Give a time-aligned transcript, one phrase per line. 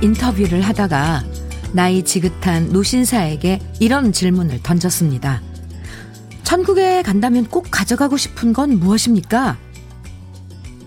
[0.00, 1.24] 인터뷰를 하다가
[1.72, 5.42] 나이 지긋한 노신사에게 이런 질문을 던졌습니다.
[6.42, 9.56] 천국에 간다면 꼭 가져가고 싶은 건 무엇입니까?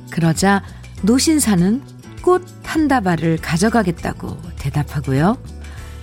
[0.10, 0.64] 그러자
[1.04, 1.82] 노신사는
[2.22, 5.38] 꽃 한 다발을 가져가겠다고 대답하고요.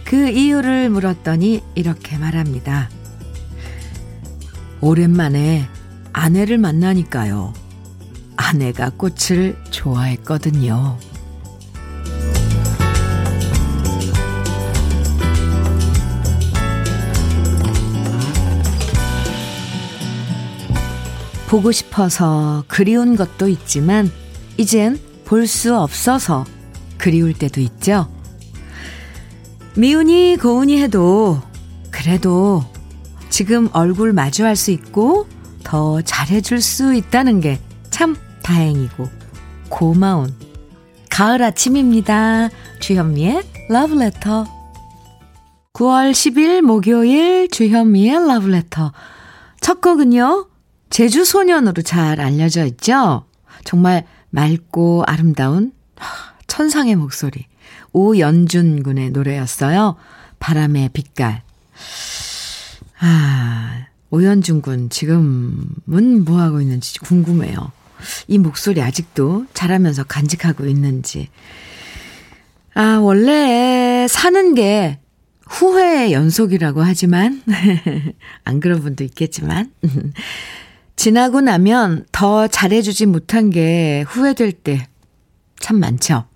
[0.05, 2.91] 그 이유를 물었더니 이렇게 말합니다.
[4.80, 5.69] 오랜만에
[6.12, 7.55] 아내를 만나니까요.
[8.34, 10.98] 아내가 꽃을 좋아했거든요.
[21.48, 24.10] 보고 싶어서 그리운 것도 있지만,
[24.56, 26.44] 이젠 볼 수 없어서
[26.98, 28.08] 그리울 때도 있죠.
[29.77, 31.41] 미운이 고운이 해도,
[31.91, 32.64] 그래도
[33.30, 35.27] 지금 얼굴 마주할 수 있고,
[35.64, 37.58] 더 잘해줄 수 있다는 게
[37.91, 39.08] 참 다행이고,
[39.70, 40.34] 고마운
[41.10, 42.50] 가을 아침입니다.
[42.81, 44.44] 주현미의 러브레터.
[45.72, 48.92] 9월 10일 목요일 주현미의 러브레터.
[49.60, 50.47] 첫 곡은요,
[50.97, 53.27] 제주 소년으로 잘 알려져 있죠?
[53.64, 55.72] 정말 맑고 아름다운
[56.47, 57.44] 천상의 목소리.
[57.92, 59.97] 오연준 군의 노래였어요.
[60.38, 61.42] 바람의 빛깔.
[62.98, 67.72] 아, 오연준 군 지금은 뭐 하고 있는지 궁금해요.
[68.27, 71.28] 이 목소리 아직도 잘하면서 간직하고 있는지.
[72.72, 74.98] 아, 원래 사는 게
[75.47, 77.42] 후회의 연속이라고 하지만,
[78.44, 79.70] 안 그런 분도 있겠지만,
[80.97, 84.89] 지나고 나면 더 잘해주지 못한 게 후회될 때
[85.61, 86.27] 참 많죠.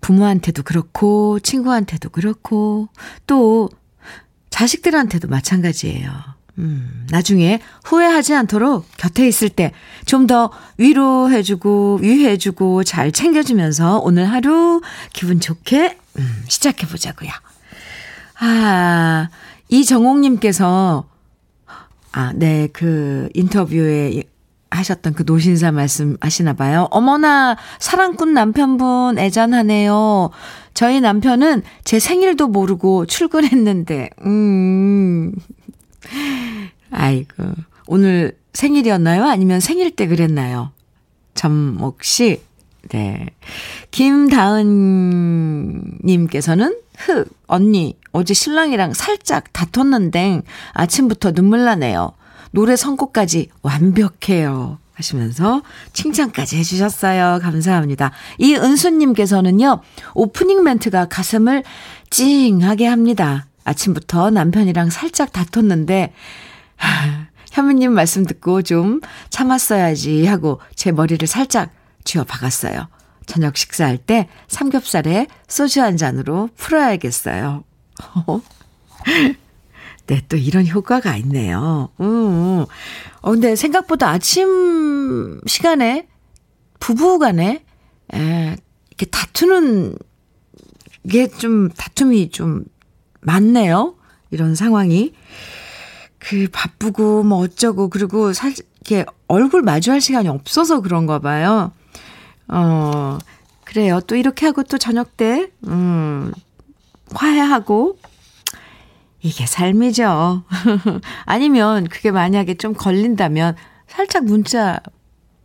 [0.00, 2.88] 부모한테도 그렇고, 친구한테도 그렇고,
[3.26, 3.70] 또
[4.50, 6.10] 자식들한테도 마찬가지예요.
[6.58, 9.72] 음, 나중에 후회하지 않도록 곁에 있을 때
[10.06, 14.80] 좀 더 위로해주고, 위해주고, 잘 챙겨주면서 오늘 하루
[15.12, 17.30] 기분 좋게, 음, 시작해보자고요.
[18.40, 19.28] 아,
[19.68, 21.08] 이정옥님께서
[22.16, 24.22] 아, 네, 그 인터뷰에
[24.70, 26.88] 하셨던 그 노신사 말씀 하시나 봐요.
[26.90, 30.30] 어머나, 사랑꾼 남편분 애잔하네요.
[30.72, 35.34] 저희 남편은 제 생일도 모르고 출근했는데, 음.
[36.90, 37.52] 아이고.
[37.86, 39.26] 오늘 생일이었나요?
[39.26, 40.72] 아니면 생일 때 그랬나요?
[41.34, 42.40] 전목 씨.
[42.88, 43.26] 네.
[43.90, 50.42] 김다은님께서는 흑, 언니, 어제 신랑이랑 살짝 다퉜는데
[50.72, 52.12] 아침부터 눈물 나네요.
[52.50, 54.78] 노래 선곡까지 완벽해요.
[54.94, 55.62] 하시면서
[55.92, 57.40] 칭찬까지 해주셨어요.
[57.42, 58.12] 감사합니다.
[58.38, 59.80] 이 은수님께서는요,
[60.14, 61.64] 오프닝 멘트가 가슴을
[62.08, 63.46] 찡하게 합니다.
[63.64, 66.14] 아침부터 남편이랑 살짝 다퉜는데,
[66.76, 71.70] 하, 현미님 말씀 듣고 좀 참았어야지 하고 제 머리를 살짝
[72.04, 72.88] 쥐어 박았어요.
[73.26, 77.64] 저녁 식사할 때 삼겹살에 소주 한 잔으로 풀어야겠어요.
[80.06, 81.90] 네, 또 이런 효과가 있네요.
[82.00, 82.64] 음.
[83.20, 86.06] 어, 근데 생각보다 아침 시간에
[86.78, 87.64] 부부 간에,
[88.14, 88.56] 에,
[88.90, 89.98] 이렇게 다투는
[91.10, 92.64] 게 좀, 다툼이 좀
[93.20, 93.96] 많네요.
[94.30, 95.12] 이런 상황이.
[96.18, 101.72] 그 바쁘고 뭐 어쩌고, 그리고 사 이렇게 얼굴 마주할 시간이 없어서 그런가 봐요.
[102.48, 103.18] 어,
[103.64, 104.00] 그래요.
[104.06, 106.32] 또 이렇게 하고 또 저녁 때, 음,
[107.12, 107.98] 화해하고,
[109.20, 110.44] 이게 삶이죠.
[111.24, 113.56] 아니면 그게 만약에 좀 걸린다면
[113.88, 114.80] 살짝 문자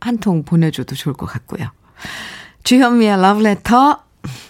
[0.00, 1.68] 한 통 보내줘도 좋을 것 같고요.
[2.64, 4.02] 주현미의 러브레터.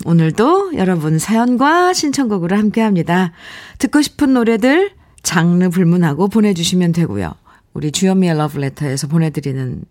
[0.04, 3.32] 오늘도 여러분 사연과 신청곡으로 함께 합니다.
[3.78, 4.92] 듣고 싶은 노래들
[5.22, 7.32] 장르 불문하고 보내주시면 되고요.
[7.72, 9.82] 우리 주현미의 러브레터에서 보내드리는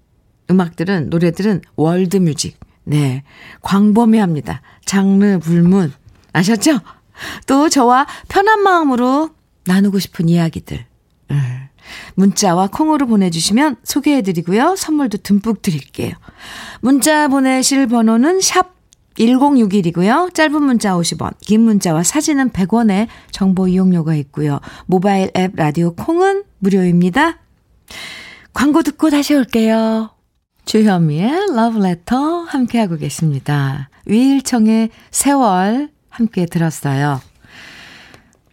[0.51, 2.59] 음악들은, 노래들은 월드뮤직.
[2.83, 3.23] 네.
[3.61, 4.61] 광범위합니다.
[4.85, 5.93] 장르 불문.
[6.33, 6.79] 아셨죠?
[7.47, 9.31] 또 저와 편한 마음으로
[9.65, 10.85] 나누고 싶은 이야기들.
[12.15, 14.75] 문자와 콩으로 보내주시면 소개해드리고요.
[14.75, 16.13] 선물도 듬뿍 드릴게요.
[16.81, 18.75] 문자 보내실 번호는 샵
[19.15, 20.33] 1061이고요.
[20.33, 24.59] 짧은 문자 50원, 긴 문자와 사진은 100원의 정보 이용료가 있고요.
[24.85, 27.39] 모바일 앱 라디오 콩은 무료입니다.
[28.53, 30.11] 광고 듣고 다시 올게요.
[30.65, 33.89] 주현미의 러브레터 함께하고 계십니다.
[34.05, 37.21] 위일청의 세월 함께 들었어요.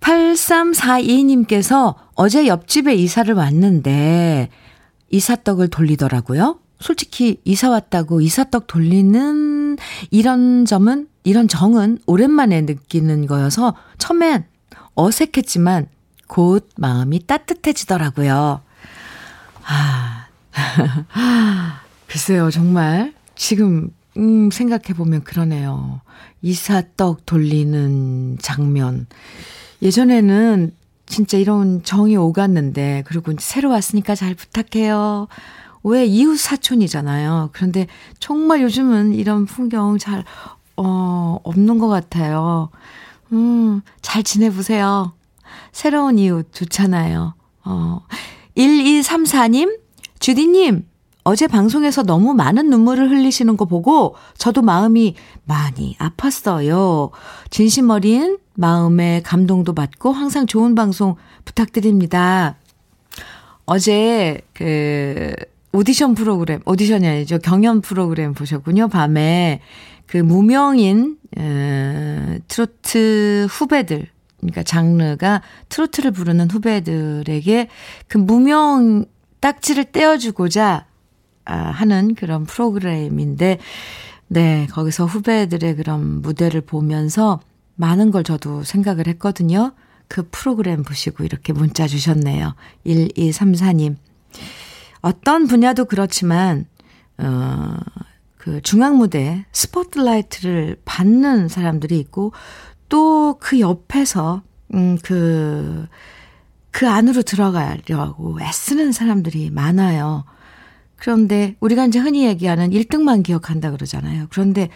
[0.01, 4.49] 8342님께서 어제 옆집에 이사를 왔는데
[5.11, 6.59] 이사떡을 돌리더라고요.
[6.81, 9.77] 솔직히 이사 왔다고 이사떡 돌리는
[10.11, 14.45] 이런 점은, 이런 정은 오랜만에 느끼는 거여서 처음엔
[14.95, 15.89] 어색했지만
[16.27, 18.61] 곧 마음이 따뜻해지더라고요.
[19.65, 20.27] 아,
[22.09, 26.01] 글쎄요, 정말 지금 음, 생각해보면 그러네요.
[26.43, 29.07] 이사떡 돌리는 장면.
[29.83, 30.73] 예전에는
[31.07, 35.29] 진짜 이런 정이 오갔는데, 그리고 새로 왔으니까 잘 부탁해요.
[35.85, 37.51] 왜 이웃 사촌이잖아요.
[37.53, 37.87] 그런데
[38.19, 40.25] 정말 요즘은 이런 풍경 잘,
[40.77, 42.71] 어, 없는 것 같아요.
[43.33, 45.13] 음, 잘 지내보세요.
[45.73, 47.35] 새로운 이웃 좋잖아요.
[47.65, 48.01] 어,
[48.57, 49.79] 1234님,
[50.19, 50.88] 주디님,
[51.29, 55.15] 어제 방송에서 너무 많은 눈물을 흘리시는 거 보고 저도 마음이
[55.45, 57.11] 많이 아팠어요.
[57.51, 62.57] 진심 어린 마음에 감동도 받고 항상 좋은 방송 부탁드립니다.
[63.67, 65.35] 어제 그
[65.73, 67.39] 오디션 프로그램, 오디션이 아니죠.
[67.41, 68.89] 경연 프로그램 보셨군요.
[68.89, 69.61] 밤에
[70.07, 74.07] 그 무명인 에, 트로트 후배들
[74.39, 77.69] 그러니까 장르가 트로트를 부르는 후배들에게
[78.07, 79.05] 그 무명
[79.41, 80.88] 딱지를 떼어주고자 아,
[81.55, 83.59] 하는 그런 프로그램인데,
[84.29, 87.41] 네, 거기서 후배들의 그런 무대를 보면서
[87.77, 89.73] 많은 걸 저도 생각을 했거든요.
[90.09, 92.55] 그 프로그램 보시고 이렇게 문자 주셨네요.
[92.87, 93.97] 1234님.
[95.01, 96.67] 어떤 분야도 그렇지만,
[97.19, 97.77] 어,
[98.37, 102.33] 그 중앙무대 스포트라이트를 받는 사람들이 있고,
[102.89, 104.43] 또 그 옆에서,
[104.75, 105.87] 음, 그,
[106.71, 110.25] 그 안으로 들어가려고 애쓰는 사람들이 많아요.
[110.99, 114.27] 그런데 우리가 이제 흔히 얘기하는 1등만 기억한다 그러잖아요.
[114.31, 114.69] 그런데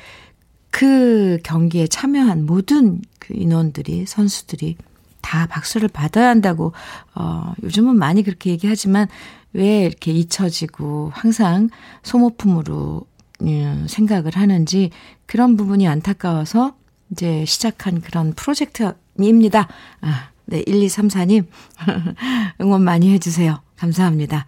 [0.70, 4.76] 그 경기에 참여한 모든 그 인원들이, 선수들이
[5.20, 6.72] 다 박수를 받아야 한다고,
[7.14, 9.08] 어, 요즘은 많이 그렇게 얘기하지만
[9.52, 11.68] 왜 이렇게 잊혀지고 항상
[12.02, 13.02] 소모품으로
[13.42, 14.90] 음, 생각을 하는지
[15.26, 16.74] 그런 부분이 안타까워서
[17.10, 19.68] 이제 시작한 그런 프로젝트입니다.
[20.00, 21.46] 아, 네, 1234님.
[22.60, 23.60] 응원 많이 해 주세요.
[23.76, 24.46] 감사합니다.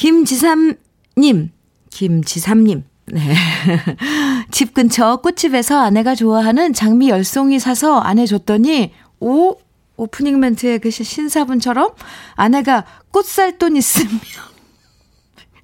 [0.00, 1.50] 김지삼님,
[1.90, 2.84] 김지삼님.
[3.12, 3.20] 네.
[4.50, 9.58] 집 근처 꽃집에서 아내가 좋아하는 장미 열송이 사서 아내 줬더니, 오,
[9.98, 11.90] 오프닝 멘트의 그 신사분처럼
[12.34, 14.10] 아내가 꽃 살 돈 있으면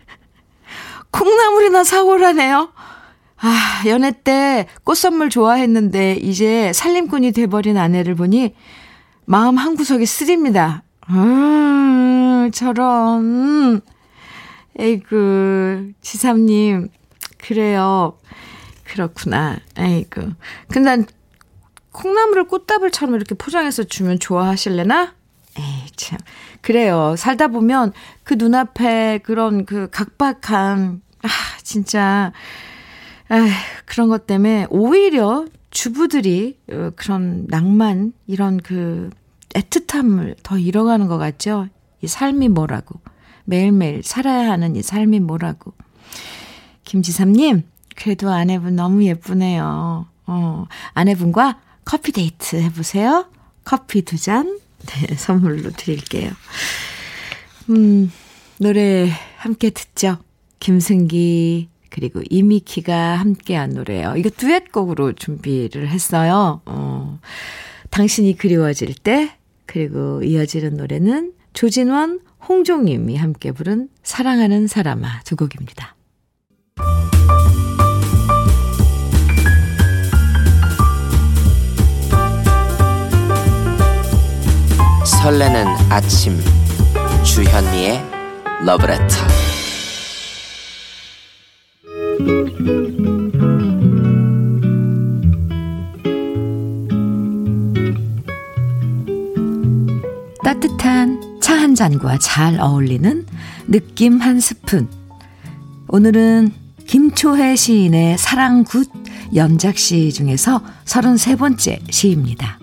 [1.10, 2.74] 콩나물이나 사오라네요.
[3.38, 8.54] 아, 연애 때 꽃 선물 좋아했는데 이제 살림꾼이 돼버린 아내를 보니
[9.24, 10.82] 마음 한구석이 쓰립니다.
[11.08, 13.80] 음, 저런.
[14.78, 16.88] 에이그, 지삼님,
[17.38, 18.18] 그래요.
[18.84, 19.58] 그렇구나.
[19.78, 20.34] 에이그.
[20.68, 21.06] 근데 난
[21.92, 25.14] 콩나물을 꽃다발처럼 이렇게 포장해서 주면 좋아하실래나?
[25.58, 26.18] 에이, 참.
[26.60, 27.14] 그래요.
[27.16, 27.92] 살다 보면
[28.22, 31.28] 그 눈앞에 그런 그 각박한, 아,
[31.62, 32.32] 진짜,
[33.28, 33.48] 아
[33.86, 39.10] 그런 것 때문에 오히려 주부들이 어, 그런 낭만, 이런 그
[39.54, 41.68] 애틋함을 더 잃어가는 것 같죠?
[42.02, 43.00] 이 삶이 뭐라고.
[43.46, 45.72] 매일매일 살아야 하는 이 삶이 뭐라고.
[46.84, 47.62] 김지삼님,
[47.96, 50.06] 그래도 아내분 너무 예쁘네요.
[50.26, 53.26] 어, 아내분과 커피 데이트 해보세요.
[53.64, 56.30] 커피 두 잔, 네, 선물로 드릴게요.
[57.70, 58.12] 음,
[58.58, 60.18] 노래 함께 듣죠.
[60.60, 64.16] 김승기, 그리고 이미키가 함께한 노래예요.
[64.16, 66.60] 이거 듀엣곡으로 준비를 했어요.
[66.66, 67.18] 어,
[67.90, 69.36] 당신이 그리워질 때,
[69.66, 75.96] 그리고 이어지는 노래는 조진원, 홍종님이 함께 부른 사랑하는 사람아 두 곡입니다.
[85.04, 86.38] 설레는 아침
[87.24, 88.00] 주현미의
[88.64, 89.06] 러브레터
[101.76, 103.24] 잔과 잘 어울리는
[103.68, 104.88] 느낌 한 스푼.
[105.88, 106.52] 오늘은
[106.86, 108.90] 김초혜 시인의 사랑굿
[109.34, 112.58] 연작시 중에서 33번째 시입니다.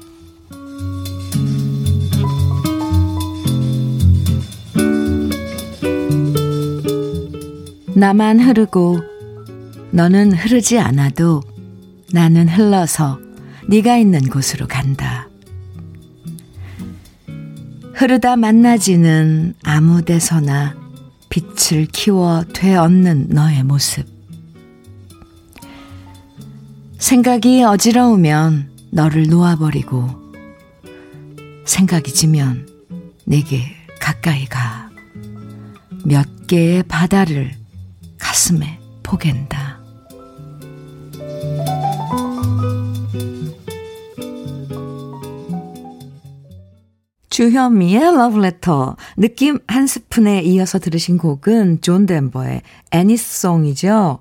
[7.96, 9.00] 나만 흐르고
[9.92, 11.42] 너는 흐르지 않아도
[12.12, 13.20] 나는 흘러서
[13.70, 15.13] 네가 있는 곳으로 간다.
[17.94, 20.76] 흐르다 만나지는 아무 데서나
[21.30, 24.08] 빛을 키워 되얻는 너의 모습.
[26.98, 30.10] 생각이 어지러우면 너를 놓아버리고
[31.66, 32.68] 생각이 지면
[33.26, 33.64] 내게
[34.00, 34.90] 가까이 가.
[36.06, 37.52] 몇 개의 바다를
[38.18, 39.73] 가슴에 포갠다.
[47.34, 52.62] 주현미의 러브레터 느낌 한 스푼에 이어서 들으신 곡은 존 덴버의
[52.92, 54.20] Annie's Song이죠.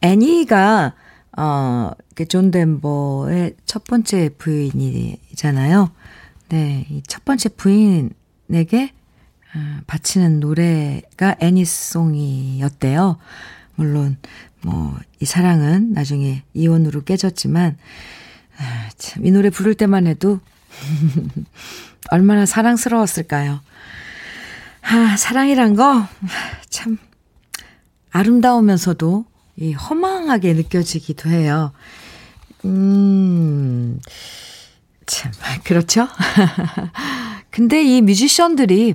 [0.00, 0.94] 애니가,
[1.36, 1.90] 어,
[2.28, 5.92] 존 덴버의 첫 번째 부인이잖아요.
[6.48, 8.92] 네, 이 첫 번째 부인에게
[9.54, 13.18] 어, 바치는 노래가 애니송이었대요.
[13.76, 14.16] 물론,
[14.62, 17.78] 뭐, 이 사랑은 나중에 이혼으로 깨졌지만,
[18.58, 20.40] 아, 참, 이 노래 부를 때만 해도
[22.10, 23.60] 얼마나 사랑스러웠을까요?
[24.82, 26.06] 아, 사랑이란 거,
[26.70, 26.98] 참,
[28.10, 29.24] 아름다우면서도
[29.56, 31.72] 이 허망하게 느껴지기도 해요.
[32.64, 34.00] 음,
[35.06, 35.32] 참,
[35.64, 36.08] 그렇죠?
[37.50, 38.94] 근데 이 뮤지션들이,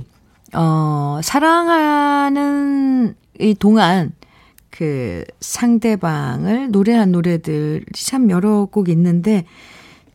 [0.54, 4.14] 어, 사랑하는 이 동안
[4.70, 9.46] 그 상대방을 노래한 노래들이 참 여러 곡 있는데,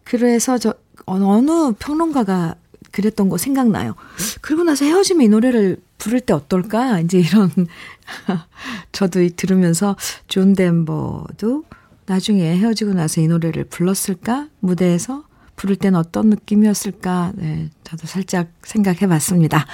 [0.03, 0.75] 그래서 저,
[1.07, 2.57] 어느 평론가가
[2.93, 3.95] 그랬던 거 생각나요.
[4.41, 7.01] 그리고 나서 헤어지면 이 노래를 부를 때 어떨까?
[7.01, 7.51] 이제 이런,
[8.93, 9.97] 저도 들으면서
[10.29, 11.65] 존 덴버도
[12.07, 14.49] 나중에 헤어지고 나서 이 노래를 불렀을까?
[14.61, 15.25] 무대에서
[15.57, 17.33] 부를 땐 어떤 느낌이었을까?
[17.35, 19.67] 네, 저도 살짝 생각해 봤습니다.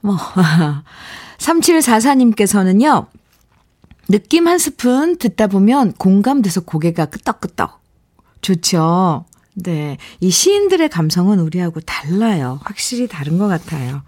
[0.00, 0.16] 뭐,
[1.38, 3.06] 3744님께서는요,
[4.08, 7.80] 느낌 한 스푼 듣다 보면 공감돼서 고개가 끄덕끄덕.
[8.42, 9.24] 좋죠.
[9.54, 9.98] 네.
[10.20, 12.60] 이 시인들의 감성은 우리하고 달라요.
[12.64, 14.02] 확실히 다른 것 같아요.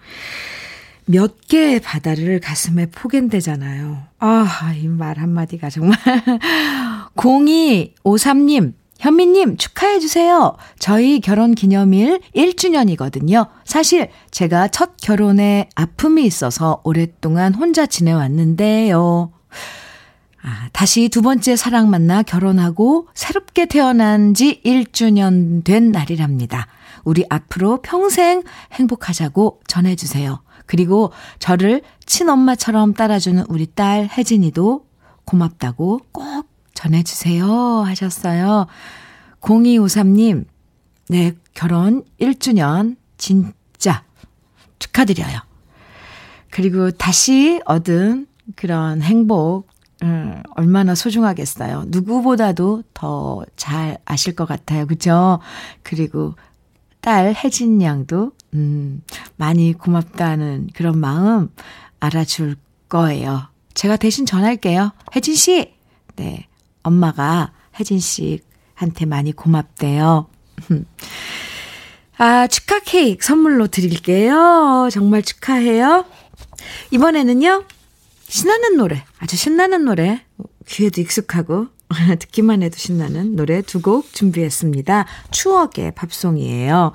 [1.07, 3.99] 몇 개의 바다를 가슴에 포갠대잖아요.
[4.21, 5.99] 아, 이 말 한마디가 정말.
[7.15, 10.57] 0253님, 현미님 축하해주세요.
[10.79, 13.49] 저희 결혼 기념일 1주년이거든요.
[13.65, 19.31] 사실 제가 첫 결혼에 아픔이 있어서 오랫동안 혼자 지내왔는데요.
[20.47, 26.67] 아, 다시 두 번째 사랑 만나 결혼하고 새롭게 태어난 지 1주년 된 날이랍니다.
[27.03, 30.43] 우리 앞으로 평생 행복하자고 전해주세요.
[30.67, 34.87] 그리고 저를 친엄마처럼 따라주는 우리 딸 혜진이도
[35.25, 38.67] 고맙다고 꼭 전해주세요 하셨어요.
[39.41, 40.45] 0253님,
[41.09, 44.05] 네, 결혼 1주년 진짜
[44.79, 45.41] 축하드려요.
[46.51, 49.69] 그리고 다시 얻은 그런 행복
[50.05, 51.85] 음, 얼마나 소중하겠어요.
[51.89, 54.87] 누구보다도 더 잘 아실 것 같아요.
[54.87, 55.39] 그죠?
[55.83, 56.35] 그리고
[57.01, 59.03] 딸 혜진 양도, 음,
[59.37, 61.51] 많이 고맙다는 그런 마음
[62.01, 62.57] 알아줄
[62.89, 63.49] 거예요.
[63.75, 64.93] 제가 대신 전할게요.
[65.17, 65.75] 혜진 씨!
[66.17, 66.47] 네.
[66.83, 70.27] 엄마가 혜진 씨한테 많이 고맙대요.
[72.19, 74.89] 아, 축하 케이크 선물로 드릴게요.
[74.93, 76.05] 정말 축하해요.
[76.93, 77.65] 이번에는요,
[78.35, 80.21] 신나는 노래, 아주 신나는 노래,
[80.67, 81.69] 귀에도 익숙하고
[82.19, 85.07] 듣기만 해도 신나는 노래 두 곡 준비했습니다.
[85.31, 86.91] 추억의 팝송이에요.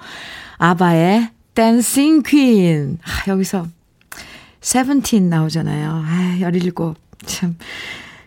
[0.58, 2.98] 아바의 Dancing Queen.
[3.02, 3.68] 아, 여기서
[4.60, 6.04] 세븐틴 나오잖아요.
[6.06, 6.74] 아, 17.
[7.26, 7.58] 참.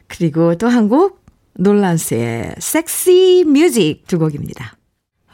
[0.08, 1.22] 그리고 또 한 곡,
[1.58, 4.74] 놀란스의 Sexy Music 두 곡입니다.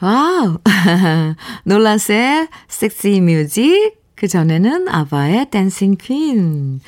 [0.01, 0.57] wow!
[1.63, 6.81] 놀란스의 Sexy Music, 그 전에는 아바의 Dancing Queen.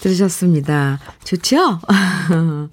[0.00, 0.98] 들으셨습니다.
[1.24, 1.80] 좋죠?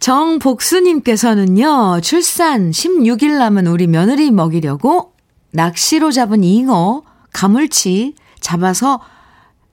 [0.00, 5.14] 정복수님께서는요, 출산 16일 남은 우리 며느리 먹이려고
[5.50, 7.02] 낚시로 잡은 잉어,
[7.32, 9.00] 가물치 잡아서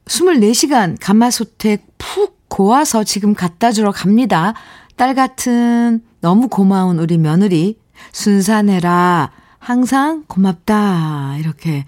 [0.05, 4.53] 24시간 가마솥에 푹 고아서 지금 갖다 주러 갑니다.
[4.95, 7.79] 딸 같은 너무 고마운 우리 며느리,
[8.11, 9.31] 순산해라.
[9.57, 11.37] 항상 고맙다.
[11.39, 11.85] 이렇게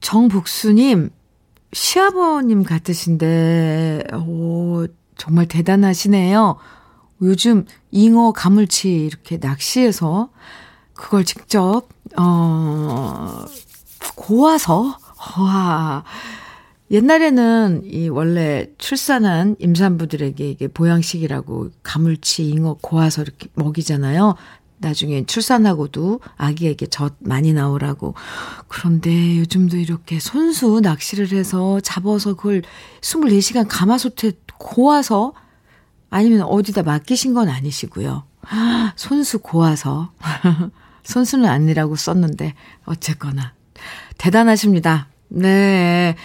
[0.00, 1.10] 정복수님,
[1.72, 6.56] 시아버님 같으신데, 오, 정말 대단하시네요.
[7.22, 10.30] 요즘 잉어 가물치 이렇게 낚시해서
[10.94, 13.44] 그걸 직접, 어,
[14.14, 14.98] 고아서,
[15.38, 16.04] 와,
[16.90, 24.36] 옛날에는 이 원래 출산한 임산부들에게 이게 보양식이라고 가물치, 잉어 고아서 이렇게 먹이잖아요.
[24.78, 28.14] 나중에 출산하고도 아기에게 젖 많이 나오라고.
[28.68, 32.62] 그런데 요즘도 이렇게 손수 낚시를 해서 잡아서 그걸
[33.00, 35.32] 24시간 가마솥에 고아서
[36.10, 38.24] 아니면 어디다 맡기신 건 아니시고요.
[38.96, 40.12] 손수 고아서.
[41.04, 42.54] 손수는 아니라고 썼는데
[42.84, 43.54] 어쨌거나
[44.18, 45.08] 대단하십니다.
[45.28, 46.16] 네.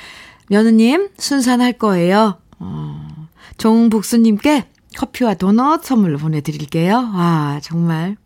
[0.49, 2.37] 며느님 순산할 거예요.
[2.59, 4.67] 어, 종복수님께
[4.97, 7.11] 커피와 도넛 선물로 보내드릴게요.
[7.13, 8.17] 와, 정말,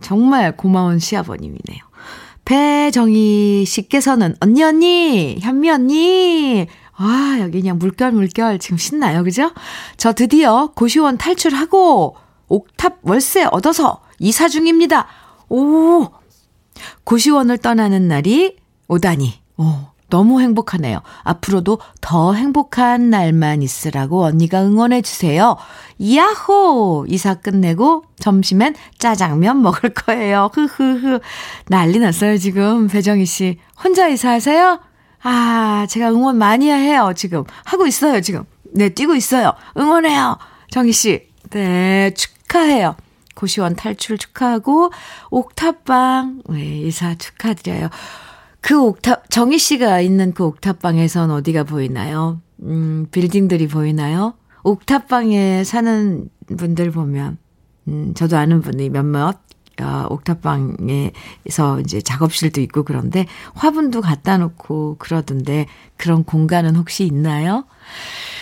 [0.00, 1.88] 정말 고마운 시아버님이네요.
[2.44, 6.66] 배정희 씨께서는, 언니, 언니, 현미 언니,
[6.98, 9.22] 와, 여기 그냥 물결, 물결 지금 신나요.
[9.22, 9.52] 그죠?
[9.96, 12.16] 저 드디어 고시원 탈출하고
[12.48, 15.06] 옥탑 월세 얻어서 이사 중입니다.
[15.48, 16.08] 오,
[17.04, 18.56] 고시원을 떠나는 날이
[18.88, 19.34] 오다니.
[19.58, 19.64] 오,
[20.10, 21.00] 너무 행복하네요.
[21.22, 25.56] 앞으로도 더 행복한 날만 있으라고 언니가 응원해 주세요.
[26.02, 27.06] 야호!
[27.08, 30.50] 이사 끝내고 점심엔 짜장면 먹을 거예요.
[30.52, 31.20] 흐흐흐.
[31.66, 32.88] 난리 났어요, 지금.
[32.88, 33.58] 배정희 씨.
[33.82, 34.80] 혼자 이사하세요?
[35.22, 37.44] 아, 제가 응원 많이 해요, 지금.
[37.64, 38.44] 하고 있어요, 지금.
[38.72, 39.52] 네, 뛰고 있어요.
[39.76, 40.38] 응원해요.
[40.70, 41.28] 정희 씨.
[41.50, 42.96] 네, 축하해요.
[43.34, 44.90] 고시원 탈출 축하하고,
[45.30, 47.88] 옥탑방, 네, 이사 축하드려요.
[48.60, 52.40] 그 옥탑, 정희 씨가 있는 그 옥탑방에선 어디가 보이나요?
[52.62, 54.34] 음, 빌딩들이 보이나요?
[54.64, 57.38] 옥탑방에 사는 분들 보면,
[57.88, 59.38] 음, 저도 아는 분이 몇몇,
[59.80, 67.64] 어, 옥탑방에서 이제 작업실도 있고 그런데 화분도 갖다 놓고 그러던데 그런 공간은 혹시 있나요?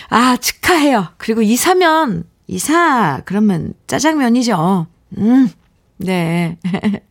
[0.09, 1.09] 아, 축하해요.
[1.17, 4.87] 그리고 이사면, 이사, 그러면 짜장면이죠.
[5.19, 5.49] 음,
[5.97, 6.57] 네.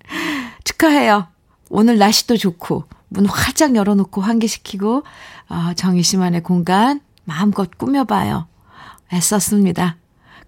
[0.65, 1.29] 축하해요.
[1.69, 5.03] 오늘 날씨도 좋고, 문 활짝 열어놓고 환기시키고,
[5.49, 8.47] 어, 정희 씨만의 공간 마음껏 꾸며봐요.
[9.13, 9.97] 애썼습니다.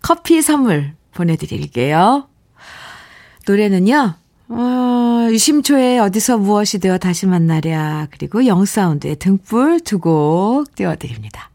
[0.02, 2.28] 커피 선물 보내드릴게요.
[3.46, 4.14] 노래는요,
[4.48, 11.50] 어, 유심초에 어디서 무엇이 되어 다시 만나랴, 그리고 영사운드의 등불 두 곡 띄워드립니다.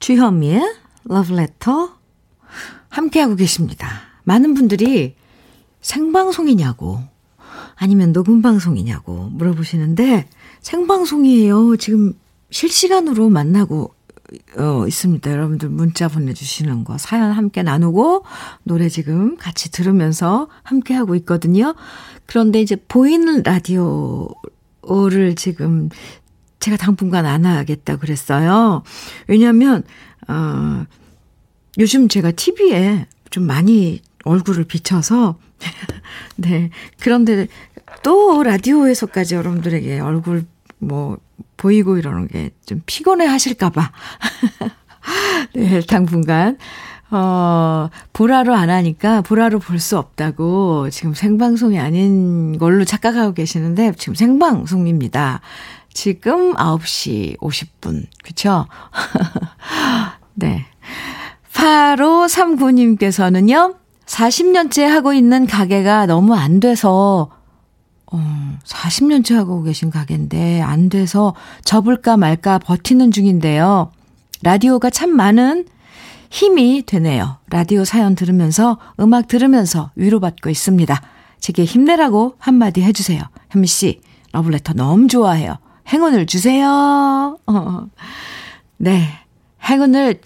[0.00, 0.62] 주현미의
[1.04, 1.96] 러브레터
[2.88, 3.88] 함께하고 계십니다.
[4.24, 5.16] 많은 분들이
[5.80, 7.00] 생방송이냐고,
[7.82, 10.28] 아니면 녹음 방송이냐고 물어보시는데,
[10.60, 11.76] 생방송이에요.
[11.78, 12.12] 지금
[12.48, 13.92] 실시간으로 만나고
[14.56, 15.28] 어, 있습니다.
[15.28, 18.24] 여러분들 문자 보내주시는 거, 사연 함께 나누고,
[18.62, 21.74] 노래 지금 같이 들으면서 함께 하고 있거든요.
[22.26, 25.88] 그런데 이제 보이는 라디오를 지금
[26.60, 28.84] 제가 당분간 안 하겠다 그랬어요.
[29.26, 29.82] 왜냐면,
[30.28, 30.86] 어,
[31.80, 35.36] 요즘 제가 TV에 좀 많이 얼굴을 비춰서,
[36.36, 36.70] 네.
[37.00, 37.48] 그런데
[38.02, 40.44] 또 라디오에서까지 여러분들에게 얼굴
[40.78, 41.18] 뭐
[41.56, 43.92] 보이고 이러는 게 좀 피곤해 하실까봐.
[45.54, 46.56] 네, 당분간.
[47.10, 54.14] 어, 보라로 안 하니까 보라로 볼 수 없다고 지금 생방송이 아닌 걸로 착각하고 계시는데 지금
[54.14, 55.42] 생방송입니다.
[55.92, 58.06] 지금 9시 50분.
[58.24, 58.66] 그쵸?
[60.34, 60.64] 네.
[61.52, 63.76] 8539님께서는요,
[64.06, 67.28] 40년째 하고 있는 가게가 너무 안 돼서
[68.12, 73.90] 어, 40년째 하고 계신 가게인데 안 돼서 접을까 말까 버티는 중인데요.
[74.42, 75.66] 라디오가 참 많은
[76.30, 77.38] 힘이 되네요.
[77.50, 81.00] 라디오 사연 들으면서 음악 들으면서 위로받고 있습니다.
[81.40, 83.22] 제게 힘내라고 한마디 해주세요.
[83.50, 84.00] 현미 씨,
[84.32, 85.56] 러블레터 너무 좋아해요.
[85.88, 87.38] 행운을 주세요.
[87.46, 87.86] 어.
[88.78, 89.08] 네.
[89.64, 90.20] 행운을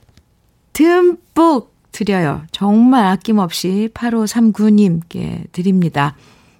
[0.72, 2.42] 듬뿍 드려요.
[2.52, 6.14] 정말 아낌없이 8539님께 드립니다.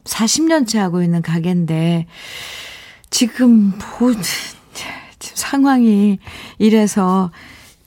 [0.07, 2.07] 40년째 하고 있는 가게인데,
[3.11, 4.13] 지금 뭐,
[5.19, 6.19] 상황이
[6.59, 7.31] 이래서,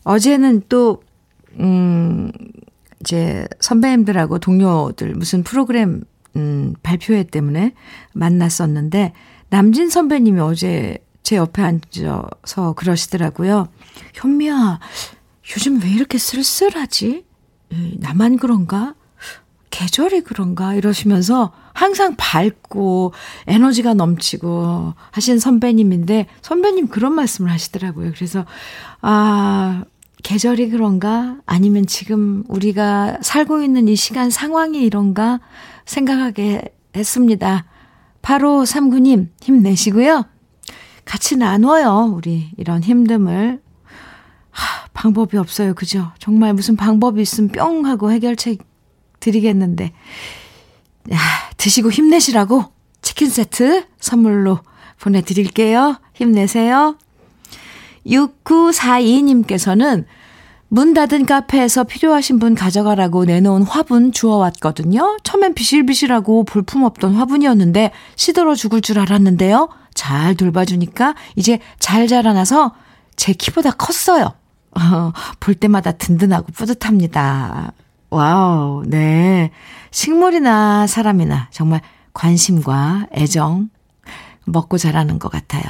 [0.04, 1.02] 어제는 또,
[1.60, 2.32] 음,
[3.02, 6.04] 이제 선배님들하고 동료들 무슨 프로그램,
[6.36, 7.74] 음, 발표회 때문에
[8.14, 9.14] 만났었는데,
[9.50, 13.68] 남진 선배님이 어제 제 옆에 앉아서 그러시더라고요.
[14.16, 14.80] 현미야,
[15.56, 17.26] 요즘 왜 이렇게 쓸쓸하지?
[18.00, 18.96] 나만 그런가?
[19.70, 20.74] 계절이 그런가?
[20.74, 23.14] 이러시면서 항상 밝고
[23.48, 28.12] 에너지가 넘치고 하신 선배님인데 선배님 그런 말씀을 하시더라고요.
[28.14, 28.46] 그래서
[29.02, 29.86] 아,
[30.22, 31.38] 계절이 그런가?
[31.46, 35.40] 아니면 지금 우리가 살고 있는 이 시간 상황이 이런가?
[35.86, 36.66] 생각하게
[36.98, 37.64] 했습니다.
[38.22, 40.26] 바로 삼구님 힘내시고요.
[41.06, 42.14] 같이 나눠요.
[42.14, 43.62] 우리 이런 힘듦을.
[44.50, 45.74] 하, 방법이 없어요.
[45.76, 46.12] 그죠?
[46.20, 48.60] 정말 무슨 방법이 있으면 뿅 하고 해결책
[49.22, 49.94] 드리겠는데.
[51.14, 51.18] 야,
[51.60, 52.66] 드시고 힘내시라고
[53.02, 54.60] 치킨 세트 선물로
[55.00, 55.98] 보내드릴게요.
[56.14, 56.98] 힘내세요.
[58.08, 60.06] 6942님께서는
[60.70, 65.18] 문 닫은 카페에서 필요하신 분 가져가라고 내놓은 화분 주워왔거든요.
[65.24, 69.70] 처음엔 비실비실하고 볼품없던 화분이었는데 시들어 죽을 줄 알았는데요.
[69.94, 72.74] 잘 돌봐주니까 이제 잘 자라나서
[73.16, 74.34] 제 키보다 컸어요.
[74.72, 77.74] 어, 볼 때마다 든든하고 뿌듯합니다.
[78.10, 79.52] wow, 네.
[79.92, 81.82] 식물이나 사람이나 정말
[82.14, 83.70] 관심과 애정
[84.46, 85.64] 먹고 자라는 것 같아요.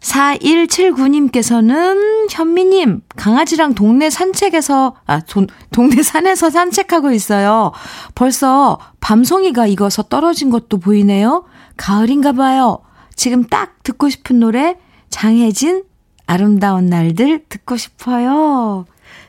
[0.00, 7.72] 4179님께서는 현미님, 강아지랑 동네 산책에서, 아, 돈, 동네 산에서 산책하고 있어요.
[8.14, 11.44] 벌써 밤송이가 익어서 떨어진 것도 보이네요.
[11.76, 12.78] 가을인가 봐요.
[13.16, 14.76] 지금 딱 듣고 싶은 노래,
[15.10, 15.82] 장혜진,
[16.26, 18.84] 아름다운 날들 듣고 싶어요.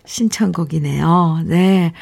[0.08, 1.42] 신청곡이네요.
[1.46, 1.94] 네.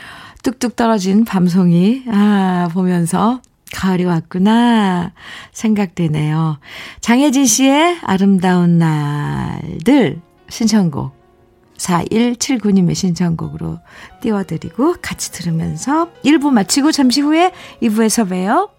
[0.44, 3.42] 뚝뚝 떨어진 밤송이, 아, 보면서
[3.74, 5.12] 가을이 왔구나
[5.52, 6.60] 생각되네요.
[7.02, 11.14] 장혜진 씨의 아름다운 날들 신청곡
[11.78, 13.80] 4179님의 신청곡으로
[14.22, 18.70] 띄워드리고 같이 들으면서 1부 마치고 잠시 후에 2부에서 봬요.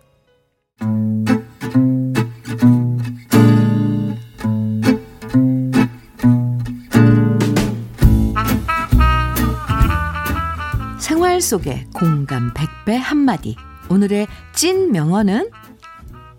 [11.36, 13.56] 생활 속의 공감 100배 한마디.
[13.88, 15.50] 오늘의 찐 명언은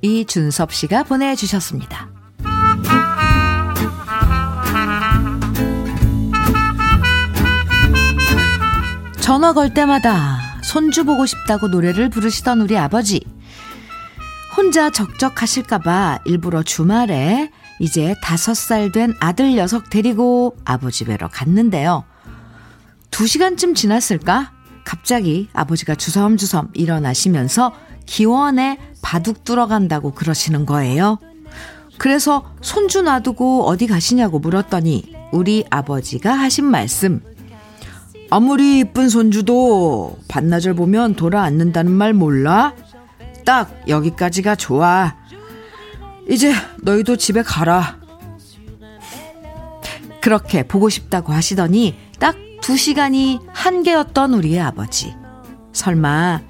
[0.01, 2.09] 이준섭 씨가 보내주셨습니다.
[9.21, 13.23] 전화 걸 때마다 손주 보고 싶다고 노래를 부르시던 우리 아버지.
[14.55, 22.03] 혼자 적적하실까봐 일부러 주말에 이제 다섯 살 된 아들 녀석 데리고 아버지 뵈러 갔는데요.
[23.11, 24.56] 두 시간쯤 지났을까?
[24.87, 27.73] 갑자기 아버지가 주섬주섬 일어나시면서
[28.05, 31.19] 기원에 바둑 뚫어간다고 그러시는 거예요.
[31.97, 37.21] 그래서 손주 놔두고 어디 가시냐고 물었더니 우리 아버지가 하신 말씀.
[38.29, 42.73] 아무리 이쁜 손주도 반나절 보면 돌아앉는다는 말 몰라?
[43.45, 45.17] 딱 여기까지가 좋아.
[46.29, 47.97] 이제 너희도 집에 가라.
[50.21, 55.15] 그렇게 보고 싶다고 하시더니 딱 두 시간이 한계였던 우리의 아버지.
[55.71, 56.41] 설마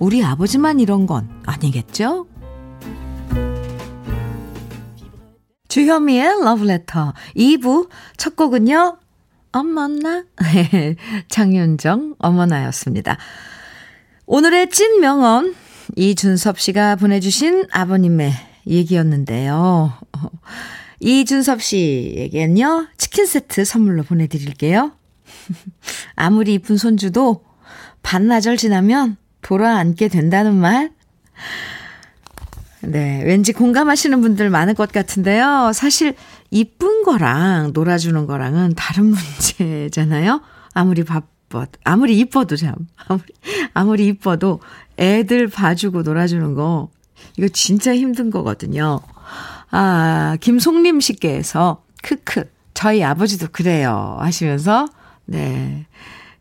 [0.00, 2.26] 우리 아버지만 이런 건 아니겠죠?
[5.68, 8.98] 주현미의 러브레터 2부 첫 곡은요.
[9.52, 10.24] 엄마나
[11.30, 13.16] 장윤정 어머나였습니다.
[14.26, 15.54] 오늘의 찐 명언
[15.94, 18.32] 이준섭 씨가 보내주신 아버님의
[18.66, 19.92] 얘기였는데요.
[20.98, 24.90] 이준섭 씨에겐요 치킨 세트 선물로 보내드릴게요.
[26.16, 27.44] 아무리 이쁜 손주도
[28.02, 30.90] 반나절 지나면 돌아앉게 된다는 말.
[32.80, 35.72] 네, 왠지 공감하시는 분들 많을 것 같은데요.
[35.74, 36.14] 사실
[36.50, 39.14] 이쁜 거랑 놀아주는 거랑은 다른
[39.58, 40.40] 문제잖아요.
[40.72, 42.74] 아무리 바빠, 아무리 이뻐도 참,
[43.06, 43.24] 아무리,
[43.74, 44.60] 아무리 이뻐도
[44.98, 46.90] 애들 봐주고 놀아주는 거,
[47.38, 49.00] 이거 진짜 힘든 거거든요.
[49.70, 54.16] 아, 김송림 씨께서, 크크, 저희 아버지도 그래요.
[54.20, 54.86] 하시면서,
[55.26, 55.86] 네.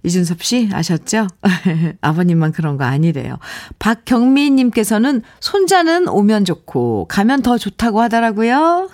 [0.04, 1.28] 이준섭 씨 아셨죠?
[2.02, 3.40] 아버님만 그런 거 아니래요.
[3.80, 8.90] 박경미님께서는 손자는 오면 좋고 가면 더 좋다고 하더라고요.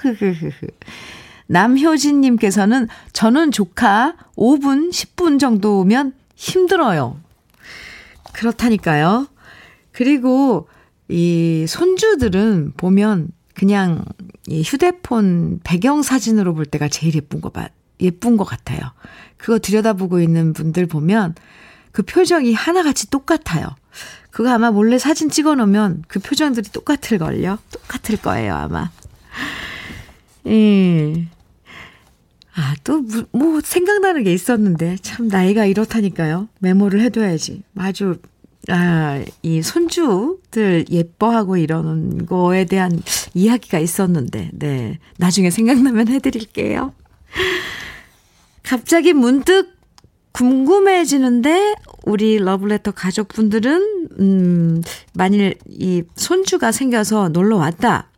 [1.47, 7.19] 남효진 님께서는 저는 조카 5분, 10분 정도 오면 힘들어요.
[8.31, 9.27] 그렇다니까요.
[9.91, 10.69] 그리고
[11.09, 14.05] 이 손주들은 보면 그냥
[14.47, 17.67] 이 휴대폰 배경 사진으로 볼 때가 제일 예쁜 거 봐.
[18.01, 18.79] 예쁜 것 같아요.
[19.37, 21.35] 그거 들여다보고 있는 분들 보면
[21.91, 23.67] 그 표정이 하나같이 똑같아요.
[24.29, 27.57] 그거 아마 몰래 사진 찍어 놓으면 그 표정들이 똑같을걸요?
[27.71, 28.89] 똑같을 거예요, 아마.
[30.47, 31.27] 예.
[32.55, 36.49] 아, 또, 뭐, 생각나는 게 있었는데, 참, 나이가 이렇다니까요.
[36.59, 37.63] 메모를 해둬야지.
[37.77, 38.19] 아주,
[38.69, 43.01] 아, 이 손주들 예뻐하고 이러는 거에 대한
[43.33, 44.99] 이야기가 있었는데, 네.
[45.17, 46.93] 나중에 생각나면 해드릴게요.
[48.63, 49.75] 갑자기 문득
[50.31, 54.81] 궁금해지는데, 우리 러블레터 가족분들은, 음,
[55.13, 58.09] 만일 이 손주가 생겨서 놀러 왔다.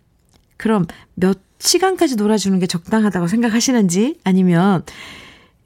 [0.58, 4.84] 그럼 몇 시간까지 놀아주는 게 적당하다고 생각하시는지, 아니면,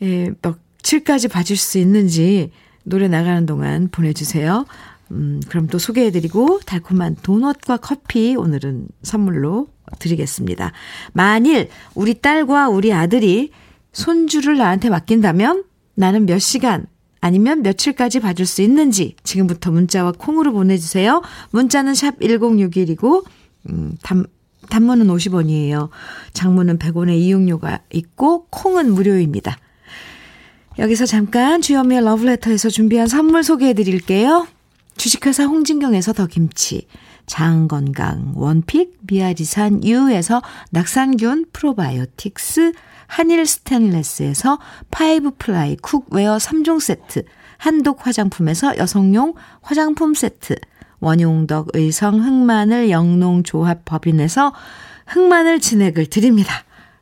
[0.02, 2.52] 예, 며칠까지 봐줄 수 있는지,
[2.84, 4.66] 노래 나가는 동안 보내주세요.
[5.12, 9.68] 음, 그럼 또 소개해드리고, 달콤한 도넛과 커피 오늘은 선물로
[10.00, 10.72] 드리겠습니다.
[11.13, 13.52] 만일 우리 딸과 우리 아들이
[13.98, 15.64] 손주를 나한테 맡긴다면
[15.96, 16.86] 나는 몇 시간
[17.20, 21.24] 아니면 며칠까지 봐줄 수 있는지 지금부터 문자와 콩으로 보내주세요.
[21.50, 23.26] 문자는 샵 1061이고
[23.70, 24.26] 음, 단,
[24.70, 25.90] 단문은 50원이에요.
[26.34, 29.58] 장문은 100원의 이용료가 있고 콩은 무료입니다.
[30.78, 34.48] 여기서 잠깐 주현미의 러브레터에서 준비한 선물 소개해 드릴게요.
[34.96, 36.86] 주식회사 홍진경에서 더김치,
[37.26, 42.74] 장건강, one pick, 미아리산, 유에서 낙산균, 프로바이오틱스,
[43.08, 44.60] 한일 스텐레스에서
[44.91, 47.24] five ply cookware 3종 세트,
[47.58, 50.56] 한독 화장품에서 여성용 화장품 세트,
[51.00, 54.54] 원용덕 의성 흑마늘 영농조합 법인에서
[55.08, 56.54] 흑마늘 진액을 드립니다.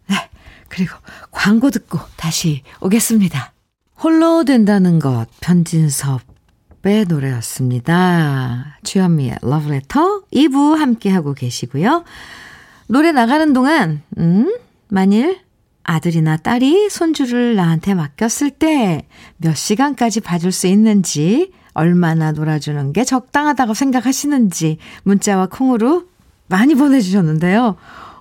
[0.07, 0.29] 네.
[0.69, 0.95] 그리고
[1.31, 3.53] 광고 듣고 다시 오겠습니다.
[4.01, 8.77] 홀로 된다는 것, 변진섭의 노래였습니다.
[8.83, 12.03] 주현미의 러브레터 2부 함께하고 계시고요.
[12.87, 14.55] 노래 나가는 동안, 음,
[14.89, 15.44] 만일
[15.85, 23.73] 아들이나 딸이 손주를 나한테 맡겼을 때 몇 시간까지 봐줄 수 있는지 얼마나 놀아주는 게 적당하다고
[23.73, 26.05] 생각하시는지 문자와 콩으로
[26.47, 27.75] 많이 보내주셨는데요.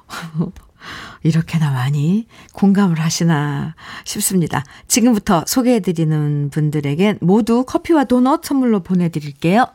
[1.22, 3.74] 이렇게나 많이 공감을 하시나
[4.04, 4.62] 싶습니다.
[4.88, 9.66] 지금부터 소개해드리는 분들에게 모두 커피와 도넛 선물로 보내드릴게요.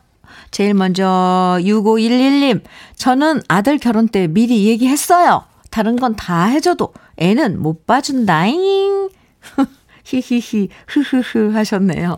[0.52, 2.62] 제일 먼저 6511님,
[2.96, 5.44] 저는 아들 결혼 때 미리 얘기했어요.
[5.80, 9.10] 다른 건 다 해줘도 애는 못 봐준다잉.
[10.04, 12.18] 히히히, 흐흐흐 하셨네요.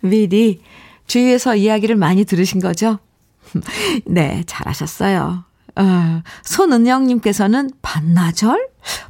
[0.00, 0.62] 미리
[1.08, 3.00] 주위에서 이야기를 많이 들으신 거죠?
[4.06, 5.42] 네, 잘하셨어요.
[5.74, 8.68] 어, 손은영님께서는 반나절?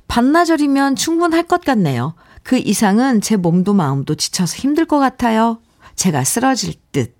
[0.08, 2.14] 반나절이면 충분할 것 같네요.
[2.42, 5.60] 그 이상은 제 몸도 마음도 지쳐서 힘들 것 같아요.
[5.94, 7.14] 제가 쓰러질 듯.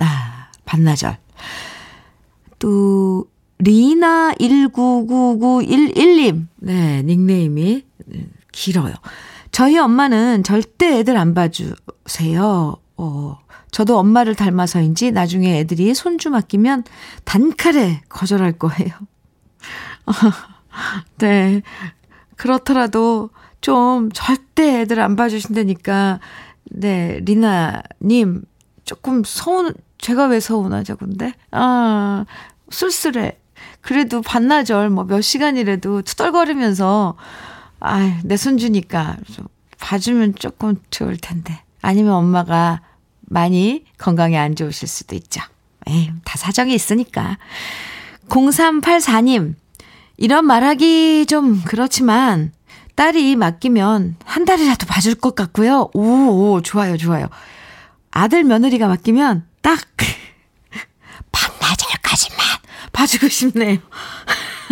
[0.00, 1.16] 아, 반나절.
[2.58, 3.24] 또,
[3.58, 6.46] 리나 19991님.
[6.56, 7.84] 네, 닉네임이
[8.52, 8.94] 길어요.
[9.50, 12.76] 저희 엄마는 절대 애들 안 봐주세요.
[12.98, 13.38] 어,
[13.70, 16.84] 저도 엄마를 닮아서인지 나중에 애들이 손주 맡기면
[17.24, 18.90] 단칼에 거절할 거예요.
[21.18, 21.62] 네.
[22.36, 26.20] 그렇더라도 좀 절대 애들 안 봐주신다니까,
[26.64, 28.44] 네, 리나님,
[28.84, 31.32] 조금 서운, 제가 왜 서운하죠, 근데?
[31.50, 32.24] 아,
[32.70, 33.38] 쓸쓸해.
[33.86, 37.14] 그래도 반나절, 뭐 몇 시간이라도 투덜거리면서,
[37.78, 39.46] 아, 내 손주니까 좀
[39.78, 41.62] 봐주면 조금 좋을 텐데.
[41.82, 42.80] 아니면 엄마가
[43.20, 45.40] 많이 건강에 안 좋으실 수도 있죠.
[45.86, 47.38] 에이, 다 사정이 있으니까.
[48.28, 49.54] 0384님,
[50.16, 52.50] 이런 말하기 좀 그렇지만,
[52.96, 55.90] 딸이 맡기면 한 달이라도 봐줄 것 같고요.
[55.92, 57.28] 오, 오 좋아요, 좋아요.
[58.10, 59.78] 아들 며느리가 맡기면 딱
[62.96, 63.78] 봐주고 싶네요.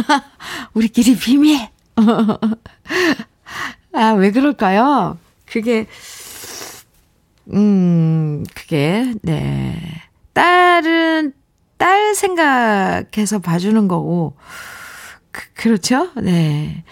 [0.72, 1.68] 우리끼리 비밀.
[3.92, 5.18] 아, 왜 그럴까요?
[5.44, 5.86] 그게,
[7.52, 9.78] 음, 그게, 네.
[10.32, 11.34] 딸은
[11.76, 14.36] 딸 생각해서 봐주는 거고,
[15.30, 16.10] 그, 그렇죠?
[16.16, 16.82] 네.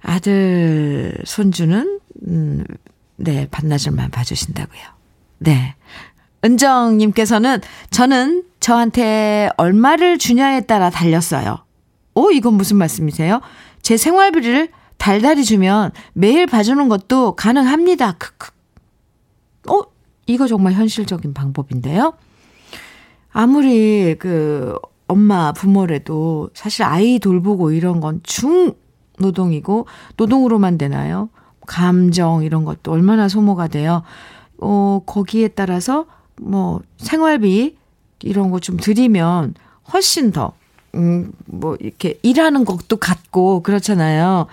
[0.00, 2.64] 아들, 손주는, 음,
[3.16, 4.80] 네, 반나절만 봐주신다고요.
[5.38, 5.76] 네.
[6.44, 11.58] 은정님께서는 저는 저한테 얼마를 주냐에 따라 달렸어요.
[12.14, 13.40] 오, 이건 무슨 말씀이세요?
[13.80, 18.12] 제 생활비를 달달이 주면 매일 봐주는 것도 가능합니다.
[18.12, 18.50] 크크.
[19.68, 19.82] 어?
[20.26, 22.14] 이거 정말 현실적인 방법인데요?
[23.32, 24.76] 아무리 그
[25.08, 31.28] 엄마 부모래도 사실 아이 돌보고 이런 건 중노동이고 노동으로만 되나요?
[31.66, 34.02] 감정 이런 것도 얼마나 소모가 돼요.
[34.58, 36.06] 어, 거기에 따라서
[36.40, 37.76] 뭐 생활비
[38.22, 39.54] 이런 거 좀 드리면
[39.92, 40.52] 훨씬 더,
[40.94, 44.46] 음, 뭐 이렇게 일하는 것도 같고 그렇잖아요.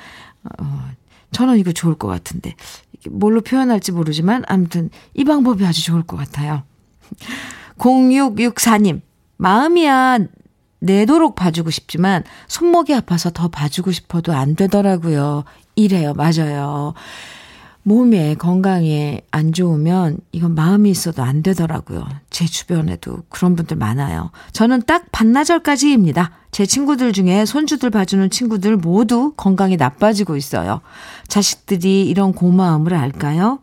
[0.60, 0.90] 어,
[1.32, 2.56] 저는 이거 좋을 것 같은데.
[3.10, 6.64] 뭘로 표현할지 모르지만 아무튼 이 방법이 아주 좋을 것 같아요.
[7.78, 9.02] 0664님,
[9.38, 10.20] 마음이야
[10.82, 15.44] 내도록 봐주고 싶지만 손목이 아파서 더 봐주고 싶어도 안 되더라고요.
[15.76, 16.14] 이래요.
[16.14, 16.94] 맞아요.
[17.90, 22.08] 몸에 건강에 안 좋으면 이건 마음이 있어도 안 되더라고요.
[22.30, 24.30] 제 주변에도 그런 분들 많아요.
[24.52, 26.30] 저는 딱 반나절까지입니다.
[26.52, 30.82] 제 친구들 중에 손주들 봐주는 친구들 모두 건강이 나빠지고 있어요.
[31.28, 33.58] 자식들이 이런 고마움을 알까요?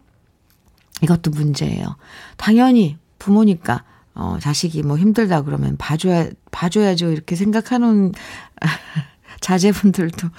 [1.03, 1.95] 이것도 문제예요.
[2.37, 3.85] 당연히 부모니까
[4.17, 7.13] 어, 자식이 뭐 힘들다 그러면 봐줘야, 봐줘야죠.
[7.13, 8.11] 이렇게 생각하는
[9.39, 10.31] 자제분들도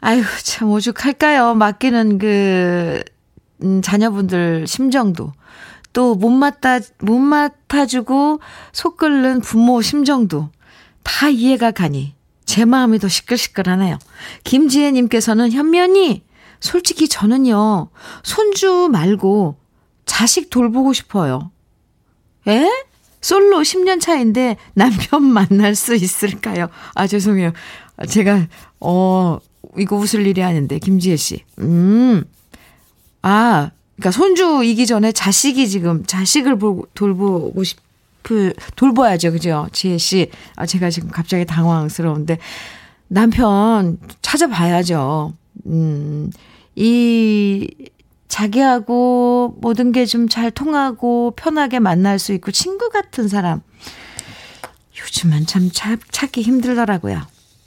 [0.00, 1.54] 아유, 참 오죽할까요?
[1.54, 3.02] 맡기는 그,
[3.62, 5.32] 음, 자녀분들 심정도.
[5.92, 8.40] 또 못 맡아, 못 맡아주고
[8.72, 10.50] 속 끓는 부모 심정도
[11.02, 13.98] 다 이해가 가니 제 마음이 더 시끌시끌하네요.
[14.44, 16.22] 김지혜님께서는 현면이
[16.60, 17.88] 솔직히 저는요,
[18.22, 19.56] 손주 말고
[20.04, 21.50] 자식 돌보고 싶어요.
[22.46, 22.68] 에?
[23.22, 26.68] 솔로 10년 차인데 남편 만날 수 있을까요?
[26.94, 27.52] 아, 죄송해요.
[28.08, 28.46] 제가,
[28.80, 29.38] 어,
[29.78, 31.44] 이거 웃을 일이 아닌데, 김지혜 씨.
[31.58, 32.24] 음.
[33.22, 39.32] 아, 그러니까 손주이기 전에 자식이 지금 자식을 보고 돌보고 싶을 돌봐야죠.
[39.32, 39.68] 그죠?
[39.72, 40.30] 지혜 씨.
[40.54, 42.38] 아, 제가 지금 갑자기 당황스러운데
[43.08, 45.34] 남편 찾아봐야죠.
[45.66, 46.30] 음.
[46.74, 47.68] 이
[48.28, 53.62] 자기하고 모든 게 좀 잘 통하고 편하게 만날 수 있고 친구 같은 사람.
[55.00, 55.70] 요즘은 참
[56.10, 57.22] 찾기 힘들더라고요.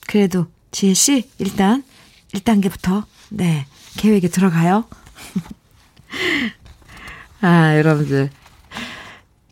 [0.07, 1.83] 그래도 지혜 씨 일단
[2.33, 3.65] 1단계부터, 네,
[3.97, 4.85] 계획에 들어가요.
[7.41, 8.29] 아, 여러분들.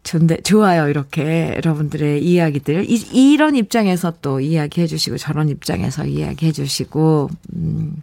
[0.03, 0.87] 좋네, 좋아요.
[0.87, 2.89] 이렇게 여러분들의 이야기들.
[2.89, 2.95] 이,
[3.33, 8.01] 이런 입장에서 또 이야기해 주시고, 저런 입장에서 이야기해 주시고, 음,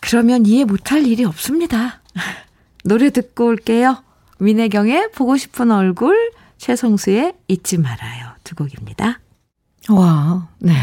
[0.00, 2.00] 그러면 이해 못할 일이 없습니다.
[2.84, 4.02] 노래 듣고 올게요.
[4.40, 8.32] 민혜경의 보고 싶은 얼굴, 최성수의 잊지 말아요.
[8.42, 9.20] 두 곡입니다.
[9.88, 10.74] 와, 네.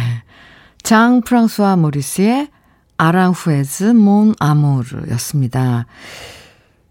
[0.84, 2.50] 장 프랑스와 모리스의
[3.00, 5.86] 아랑후에즈 몬 아모르였습니다.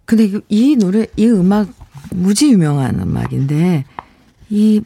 [0.06, 1.68] 근데 이 노래, 이 음악
[2.10, 3.84] 무지 유명한 음악인데,
[4.48, 4.80] 이,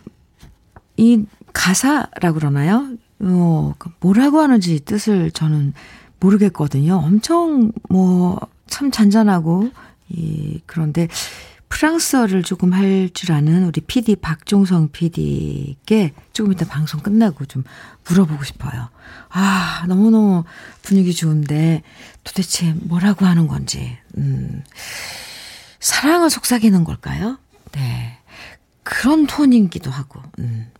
[0.96, 2.88] 이 가사라고 그러나요?
[3.20, 5.74] 어, 그 뭐라고 하는지 뜻을 저는
[6.18, 6.96] 모르겠거든요.
[6.96, 9.70] 엄청 뭐, 참 잔잔하고,
[10.08, 11.06] 이, 그런데
[11.72, 17.64] 프랑스어를 조금 할 줄 아는 우리 PD 박종성 PD께 조금 이따 방송 끝나고 좀
[18.06, 18.90] 물어보고 싶어요.
[19.30, 20.44] 아, 너무너무
[20.82, 21.82] 분위기 좋은데
[22.24, 24.62] 도대체 뭐라고 하는 건지, 음,
[25.80, 27.38] 사랑을 속삭이는 걸까요?
[27.72, 28.18] 네.
[28.82, 30.70] 그런 톤인기도 하고, 음.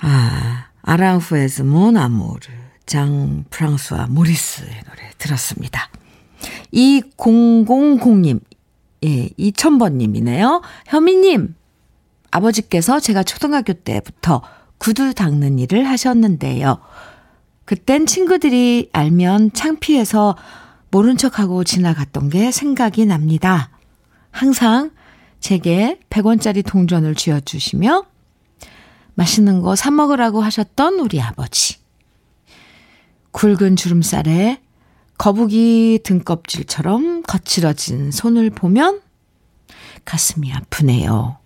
[0.00, 2.48] 아, 아랑후에즈 몬 아모르,
[2.86, 5.90] 장 프랑스와 모리스의 노래 들었습니다.
[6.72, 8.40] 2000님,
[9.04, 10.62] 예, 2000번님이네요.
[10.86, 11.54] 현미님,
[12.30, 14.42] 아버지께서 제가 초등학교 때부터
[14.78, 16.78] 구두 닦는 일을 하셨는데요.
[17.64, 20.36] 그땐 친구들이 알면 창피해서
[20.90, 23.70] 모른 척하고 지나갔던 게 생각이 납니다.
[24.30, 24.90] 항상
[25.38, 28.04] 제게 100원짜리 동전을 쥐어주시며
[29.14, 31.76] 맛있는 거 사먹으라고 하셨던 우리 아버지.
[33.32, 34.60] 굵은 주름살에
[35.20, 39.02] 거북이 등껍질처럼 거칠어진 손을 보면
[40.06, 41.36] 가슴이 아프네요.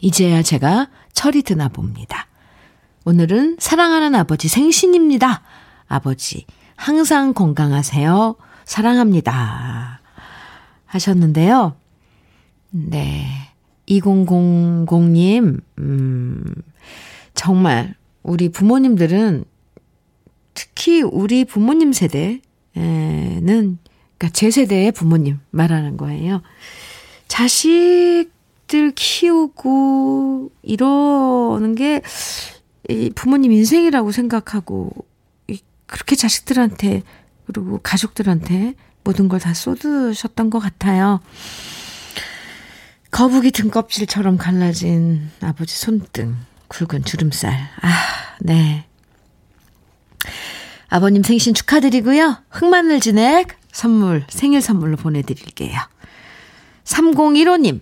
[0.00, 2.28] 이제야 제가 철이 드나 봅니다.
[3.04, 5.42] 오늘은 사랑하는 아버지 생신입니다.
[5.88, 6.46] 아버지,
[6.76, 8.36] 항상 건강하세요.
[8.64, 10.00] 사랑합니다.
[10.86, 11.74] 하셨는데요.
[12.70, 13.26] 네.
[13.88, 16.44] 2000님, 음,
[17.34, 19.46] 정말, 우리 부모님들은,
[20.84, 22.40] 특히 우리 부모님 세대는,
[22.74, 26.42] 그러니까 제 세대의 부모님 말하는 거예요.
[27.26, 32.02] 자식들 키우고, 이러는 게,
[32.90, 34.90] 이 부모님 인생이라고 생각하고,
[35.86, 37.02] 그렇게 자식들한테,
[37.46, 41.20] 그리고 가족들한테 모든 걸 다 쏟으셨던 것 같아요.
[43.10, 46.36] 거북이 등껍질처럼 갈라진 아버지 손등,
[46.68, 47.54] 굵은 주름살.
[47.54, 48.84] 아, 네.
[50.94, 52.36] 아버님 생신 축하드리고요.
[52.50, 55.76] 흑마늘 진액 선물, 생일 선물로 보내드릴게요.
[56.84, 57.80] 3015님,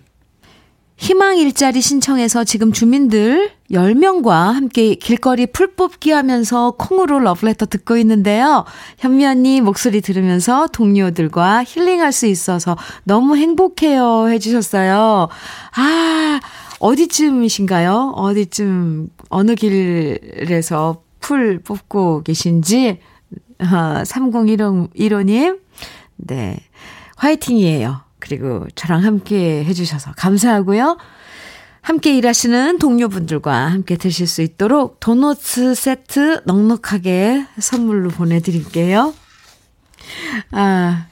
[0.97, 8.65] 희망 일자리 신청해서 지금 주민들 10명과 함께 길거리 풀 뽑기 하면서 콩으로 러브레터 듣고 있는데요.
[8.97, 15.29] 현미 언니 목소리 들으면서 동료들과 힐링할 수 있어서 너무 행복해요 해주셨어요.
[15.75, 16.39] 아,
[16.79, 18.13] 어디쯤이신가요?
[18.15, 22.99] 어디쯤, 어느 길에서 풀 뽑고 계신지,
[23.57, 25.59] 아, 3015님,
[26.17, 26.59] 네.
[27.15, 28.01] 화이팅이에요.
[28.19, 30.97] 그리고 저랑 함께 해주셔서 감사하고요.
[31.81, 39.13] 함께 일하시는 동료분들과 함께 드실 수 있도록 도너츠 세트 넉넉하게 선물로 보내드릴게요.
[40.51, 41.07] 아,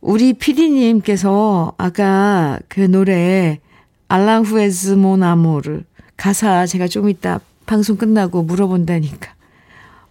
[0.00, 3.60] 우리 피디님께서 아까 그 노래
[4.08, 5.82] 알랑후에즈 모나모르
[6.16, 7.40] 가사 제가 좀 이따
[7.70, 9.32] 방송 끝나고 물어본다니까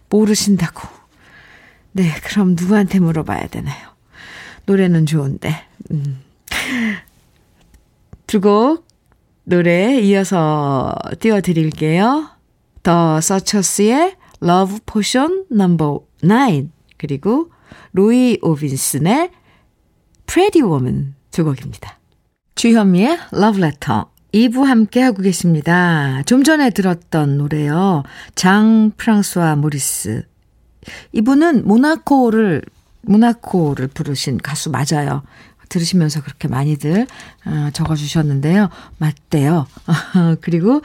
[0.08, 0.88] 모르신다고.
[1.92, 3.90] 네, 그럼 누구한테 물어봐야 되나요?
[4.64, 5.66] 노래는 좋은데.
[5.90, 6.22] 음.
[8.26, 8.88] 두곡
[9.44, 12.30] 노래 이어서 띄워드릴게요.
[12.82, 16.06] 더 서처스의 Love Potion No.
[16.22, 17.50] 9 그리고
[17.92, 19.32] 로이 오빈슨의
[20.26, 21.98] Pretty Woman 두 곡입니다.
[22.54, 26.22] 주현미의 Love Letter 2부 함께 하고 계십니다.
[26.26, 28.02] 좀 전에 들었던 노래요.
[28.34, 30.24] 장 프랑스와 모리스.
[31.12, 32.62] 이분은 모나코를
[33.02, 35.22] 모나코를 부르신 가수 맞아요.
[35.68, 37.06] 들으시면서 그렇게 많이들
[37.46, 38.68] 어, 적어주셨는데요.
[38.98, 39.66] 맞대요.
[40.40, 40.82] 그리고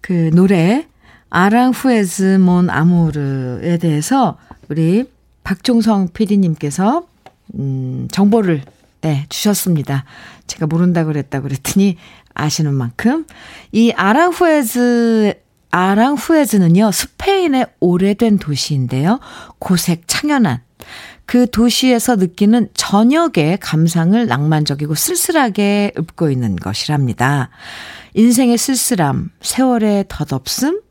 [0.00, 0.86] 그 노래
[1.30, 4.38] 아랑후에즈 몬 아모르에 대해서
[4.68, 5.04] 우리
[5.44, 7.06] 박종성 PD님께서
[7.54, 8.62] 음, 정보를
[9.02, 10.04] 네, 주셨습니다.
[10.46, 11.96] 제가 모른다고 그랬다 그랬더니
[12.34, 13.26] 아시는 만큼
[13.72, 15.34] 이 아랑후에즈
[15.70, 16.92] 아랑후에즈는요.
[16.92, 19.20] 스페인의 오래된 도시인데요.
[19.58, 20.60] 고색 창연한
[21.24, 27.48] 그 도시에서 느끼는 저녁의 감상을 낭만적이고 쓸쓸하게 읊고 있는 것이랍니다.
[28.14, 30.82] 인생의 쓸쓸함, 세월의 덧없음,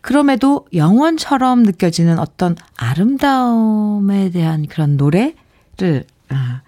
[0.00, 6.62] 그럼에도 영원처럼 느껴지는 어떤 아름다움에 대한 그런 노래를, 아,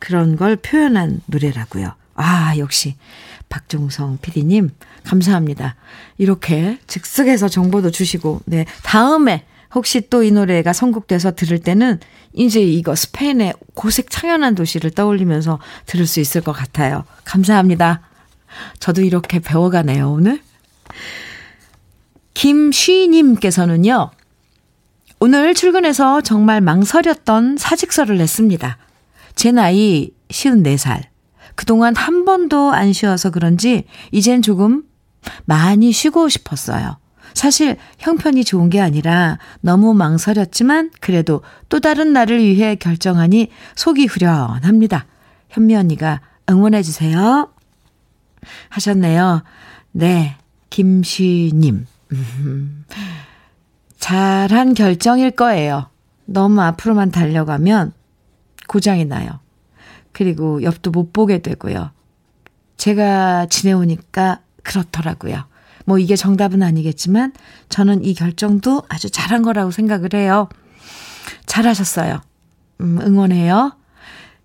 [0.00, 1.92] 그런 걸 표현한 노래라고요.
[2.16, 2.96] 아, 역시
[3.54, 4.70] 박종성 PD님,
[5.04, 5.76] 감사합니다.
[6.18, 12.00] 이렇게 즉석에서 정보도 주시고, 네, 다음에 혹시 또 이 노래가 선곡돼서 들을 때는
[12.32, 17.04] 이제 이거 스페인의 고색 창연한 도시를 떠올리면서 들을 수 있을 것 같아요.
[17.24, 18.00] 감사합니다.
[18.80, 20.40] 저도 이렇게 배워가네요, 오늘.
[22.34, 24.10] 김쉬님께서는요,
[25.20, 28.78] 오늘 출근해서 정말 망설였던 사직서를 냈습니다.
[29.36, 31.13] 제 나이 54살.
[31.54, 34.84] 그동안 한 번도 안 쉬어서 그런지 이젠 조금
[35.44, 36.98] 많이 쉬고 싶었어요.
[37.32, 45.06] 사실 형편이 좋은 게 아니라 너무 망설였지만 그래도 또 다른 날을 위해 결정하니 속이 후련합니다.
[45.50, 47.50] 현미 언니가 응원해주세요.
[48.68, 49.42] 하셨네요.
[49.92, 50.36] 네,
[50.70, 51.86] 김쉬님.
[53.98, 55.88] 잘한 결정일 거예요.
[56.26, 57.92] 너무 앞으로만 달려가면
[58.68, 59.40] 고장이 나요.
[60.14, 61.90] 그리고 옆도 못 보게 되고요.
[62.78, 65.44] 제가 지내오니까 그렇더라고요.
[65.84, 67.34] 뭐 이게 정답은 아니겠지만
[67.68, 70.48] 저는 이 결정도 아주 잘한 거라고 생각을 해요.
[71.44, 72.22] 잘하셨어요.
[72.80, 73.76] 음, 응원해요.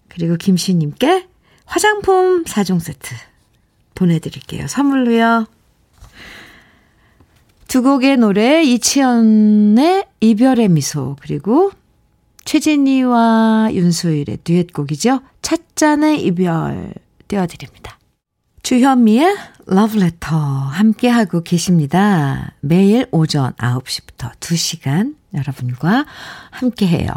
[0.09, 1.27] 그리고 김씨님께
[1.65, 3.15] 화장품 4종 세트
[3.95, 4.67] 보내드릴게요.
[4.67, 5.45] 선물로요.
[7.67, 11.71] 두 곡의 노래 이치현의 이별의 미소 그리고
[12.43, 15.21] 최진희와 윤수일의 듀엣곡이죠.
[15.49, 16.93] 찻잔의 이별
[17.27, 17.97] 띄워드립니다.
[18.61, 19.35] 주현미의
[19.65, 22.53] 러브레터 함께하고 계십니다.
[22.59, 26.05] 매일 오전 9시부터 2시간 여러분과
[26.51, 27.09] 함께해요.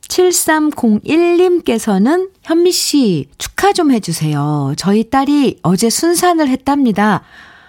[0.00, 4.72] 7301님께서는 현미 씨 축하 좀 해주세요.
[4.78, 7.22] 저희 딸이 어제 순산을 했답니다.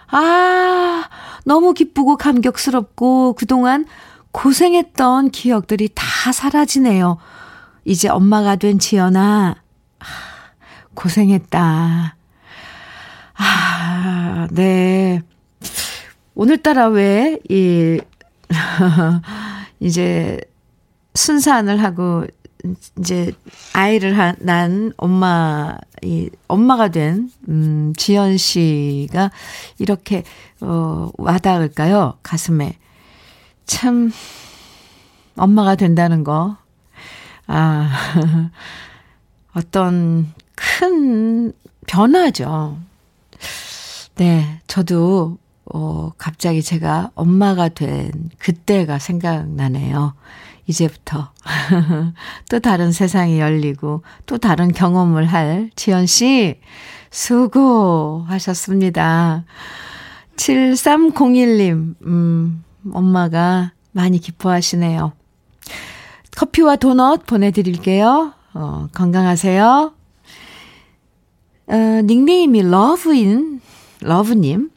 [0.08, 1.10] 아,
[1.44, 3.84] 너무 기쁘고 감격스럽고 그동안
[4.32, 7.18] 고생했던 기억들이 다 사라지네요.
[7.86, 9.56] 이제 엄마가 된 지연아,
[10.96, 12.16] 고생했다.
[13.36, 15.22] 아, 네.
[16.34, 18.02] 오늘따라 왜, 이,
[19.80, 20.42] 이제,
[21.14, 22.26] 순산을 하고,
[22.98, 23.32] 이제,
[23.74, 29.30] 아이를 한, 난 엄마, 이, 엄마가 된, 음, 지연 씨가
[29.78, 30.24] 이렇게,
[30.60, 32.18] 어, 와닿을까요?
[32.24, 32.78] 가슴에.
[33.68, 34.12] 참,
[35.38, 36.58] 엄마가 된다는 거.
[37.48, 37.90] 아,
[39.54, 41.54] 어떤 큰
[41.88, 42.78] 변화죠.
[44.16, 50.14] 네, 저도, 어, 갑자기 제가 엄마가 된 그때가 생각나네요.
[50.68, 51.32] 이제부터.
[52.50, 56.60] 또 다른 세상이 열리고, 또 다른 경험을 할 지연 씨,
[57.12, 58.66] 수고하셨습니다.
[60.38, 65.14] 7301님, 음, 엄마가 많이 기뻐하시네요.
[66.36, 68.34] 커피와 도넛 보내드릴게요.
[68.54, 69.94] 어, 건강하세요.
[71.68, 73.62] 어, 닉네임이 러브인,
[74.02, 74.70] 러브님.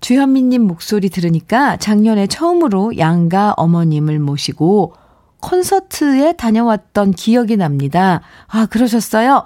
[0.00, 4.92] 주현미님 목소리 들으니까 작년에 처음으로 양가 어머님을 모시고
[5.40, 8.20] 콘서트에 다녀왔던 기억이 납니다.
[8.48, 9.44] 아, 그러셨어요?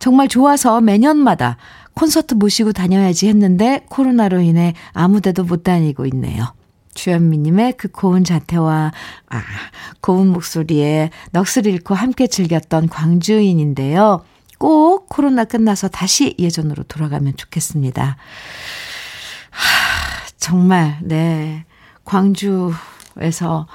[0.00, 1.56] 정말 좋아서 매년마다
[1.94, 6.52] 콘서트 모시고 다녀야지 했는데 코로나로 인해 아무 데도 못 다니고 있네요.
[6.96, 8.92] 주현미님의 그 고운 자태와
[9.28, 9.42] 아,
[10.00, 14.24] 고운 목소리에 넋을 잃고 함께 즐겼던 광주인인데요.
[14.58, 18.16] 꼭 코로나 끝나서 다시 예전으로 돌아가면 좋겠습니다.
[19.50, 21.64] 하, 정말, 네.
[22.04, 23.66] 광주에서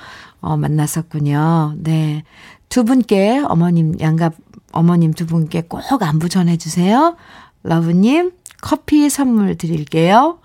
[0.42, 1.76] 어, 만났었군요.
[1.78, 2.24] 네.
[2.68, 4.32] 두 분께 어머님, 양가
[4.72, 7.16] 어머님 두 분께 꼭 안부 전해 주세요.
[7.64, 10.40] 러브님, 커피 선물 드릴게요.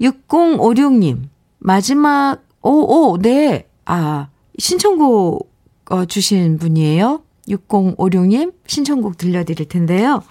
[0.00, 1.28] 6056님,
[1.62, 3.68] 마지막, 오, 오, 네.
[3.84, 5.52] 아, 신청곡
[5.90, 7.22] 어, 주신 분이에요.
[7.48, 10.22] 6056님 신청곡 들려드릴 텐데요.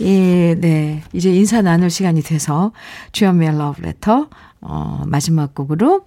[0.00, 1.02] 예, 네.
[1.12, 2.72] 이제 인사 나눌 시간이 돼서
[3.12, 4.28] 주연미의 러브레터,
[4.62, 6.04] 어, 마지막 곡으로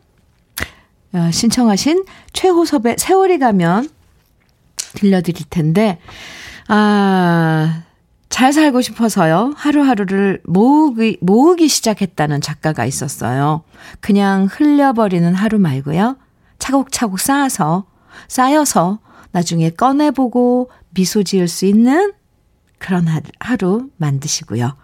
[1.13, 3.89] 어, 신청하신 최호섭의 세월이 가면
[4.95, 5.99] 들려드릴 텐데,
[6.67, 7.83] 아,
[8.33, 9.53] 잘 살고 싶어서요.
[9.55, 13.61] 하루하루를 모으기, 모으기 시작했다는 작가가 있었어요.
[13.99, 16.17] 그냥 흘려버리는 하루 말고요.
[16.57, 17.85] 차곡차곡 쌓아서,
[18.27, 18.97] 쌓여서
[19.33, 22.11] 나중에 꺼내보고 미소 지을 수 있는
[22.79, 23.07] 그런
[23.39, 24.77] 하루 만드시고요.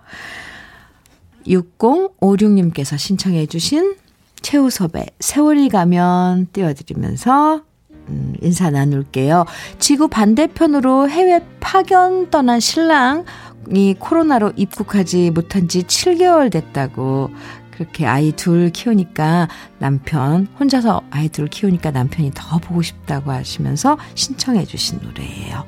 [1.47, 3.95] 6056님께서 신청해 주신
[4.43, 7.64] 최우섭의 세월이 가면 띄워드리면서
[8.10, 9.45] 음, 인사 나눌게요.
[9.80, 17.30] 지구 반대편으로 해외 파견 떠난 신랑이 코로나로 입국하지 못한 지 7개월 됐다고
[17.72, 19.47] 그렇게 아이 둘 키우니까
[19.78, 25.64] 남편, 혼자서 아이 둘 키우니까 남편이 더 보고 싶다고 하시면서 신청해 주신 노래예요.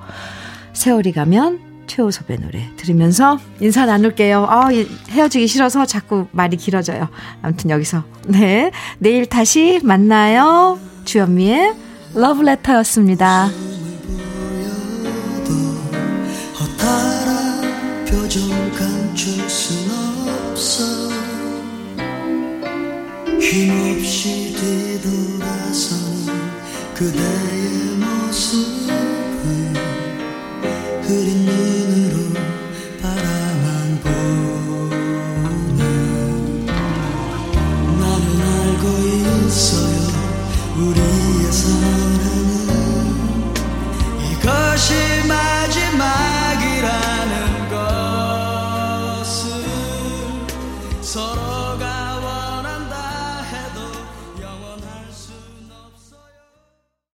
[0.73, 4.45] 세월이 가면 최호섭의 노래 들으면서 인사 나눌게요.
[4.45, 4.69] 아,
[5.09, 7.09] 헤어지기 싫어서 자꾸 말이 길어져요.
[7.41, 8.03] 아무튼 여기서.
[8.27, 8.71] 네.
[8.99, 10.79] 내일 다시 만나요.
[11.05, 13.49] 주현미의 러브레터였습니다.
[23.39, 25.29] 힘없이 그대의
[26.99, 27.60] 모습